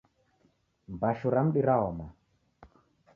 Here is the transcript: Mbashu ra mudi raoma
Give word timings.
Mbashu 0.93 1.27
ra 1.33 1.41
mudi 1.45 1.61
raoma 1.67 2.07